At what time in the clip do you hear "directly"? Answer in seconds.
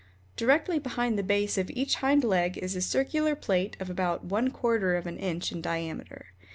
0.35-0.79